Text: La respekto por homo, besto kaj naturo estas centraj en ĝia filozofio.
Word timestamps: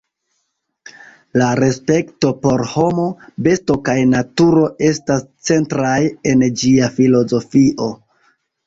La 1.41 1.49
respekto 1.59 2.31
por 2.47 2.63
homo, 2.73 3.05
besto 3.49 3.77
kaj 3.91 3.97
naturo 4.17 4.67
estas 4.91 5.25
centraj 5.53 5.97
en 6.33 6.47
ĝia 6.65 6.95
filozofio. 6.99 7.97